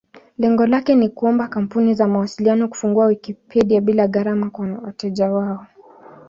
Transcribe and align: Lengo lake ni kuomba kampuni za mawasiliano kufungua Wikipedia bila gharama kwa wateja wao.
Lengo 0.37 0.65
lake 0.65 0.95
ni 0.95 1.09
kuomba 1.09 1.47
kampuni 1.47 1.93
za 1.93 2.07
mawasiliano 2.07 2.67
kufungua 2.67 3.05
Wikipedia 3.05 3.81
bila 3.81 4.07
gharama 4.07 4.49
kwa 4.49 4.65
wateja 4.67 5.31
wao. 5.31 5.67